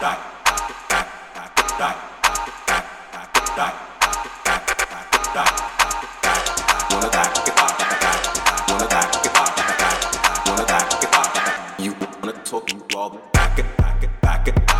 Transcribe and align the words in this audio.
You 0.00 0.06
wanna 0.06 0.14
talk, 12.44 12.72
you 12.72 12.82
all 12.96 13.10
back 13.34 13.58
and 13.58 13.76
back 13.76 14.02
and 14.02 14.20
back 14.22 14.48
it. 14.48 14.79